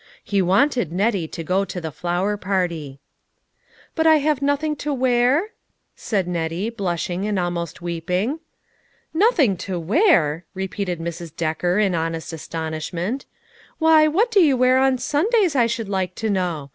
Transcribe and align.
He 0.23 0.41
wanted 0.41 0.91
Nettie 0.91 1.27
to 1.27 1.43
go 1.43 1.63
to 1.63 1.79
the 1.79 1.91
flower 1.91 2.35
party. 2.35 2.99
"But 3.93 4.07
I 4.07 4.15
have 4.17 4.41
nothing 4.41 4.75
to 4.77 4.91
wear?" 4.91 5.49
said 5.95 6.27
Nettie, 6.27 6.71
blushing, 6.71 7.27
and 7.27 7.37
almost 7.37 7.83
weeping." 7.83 8.39
Nothing 9.29 9.55
to 9.57 9.79
wear!" 9.79 10.43
repeated 10.55 10.99
Mrs. 10.99 11.35
Decker 11.35 11.77
in 11.77 11.93
honest 11.93 12.33
astonishment." 12.33 13.27
Why, 13.77 14.07
what 14.07 14.31
do 14.31 14.39
you 14.39 14.57
wear 14.57 14.79
on 14.79 14.97
Sundays, 14.97 15.55
I 15.55 15.67
should 15.67 15.87
like 15.87 16.15
to 16.15 16.31
know 16.31 16.69